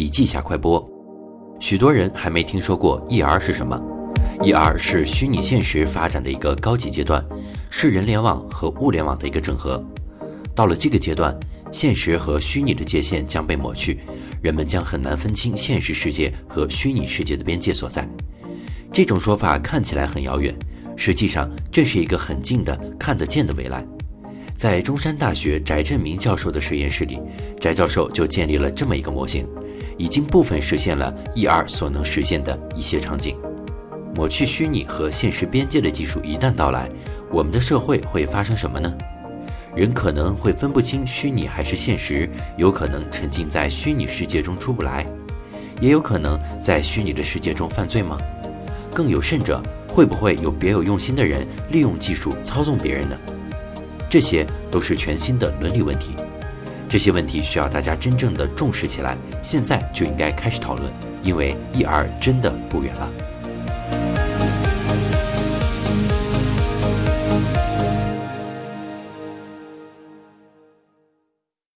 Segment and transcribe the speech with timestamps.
[0.00, 0.82] 笔记侠快播。
[1.58, 3.78] 许多人还没听说过 ER 是什么
[4.38, 7.22] ？ER 是虚拟现实发展的一个高级阶段，
[7.68, 9.84] 是人联网和物联网的一个整合。
[10.54, 11.38] 到了这个阶段，
[11.70, 14.00] 现实和虚拟的界限将被抹去，
[14.40, 18.08] 人们将很难分清现实世界和虚拟世界的边界所在。
[18.90, 20.56] 这种说法看起来很遥远，
[20.96, 23.86] 实际上这是一个很近的、看得见的未来。
[24.60, 27.18] 在中山大学翟振明教授的实验室里，
[27.58, 29.48] 翟教授就建立了这么一个模型，
[29.96, 33.34] 已经部分实现了 ER 所能实现的一些场景。
[34.14, 36.90] 抹去虚拟和现实边界的技术一旦到来，
[37.30, 38.92] 我们的社会会发生什么呢？
[39.74, 45.06] 人可能会分不清虚拟还是现实，有可能沉浸在虚拟世界中出不来，
[45.80, 48.18] 也有可能在虚拟的世界中犯罪吗？
[48.92, 53.16] 更有甚者，会不会有别有用心的人利用技术操纵别人呢？
[54.10, 56.16] 这些都是全新的伦理问题，
[56.88, 60.92] 这些问题需要大家真正的重视起来，现在就应该开始讨论，
[61.22, 63.08] 因为 ER 真的不远了。